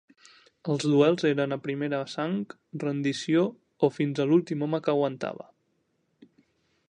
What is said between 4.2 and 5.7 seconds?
a l'últim home que aguantava.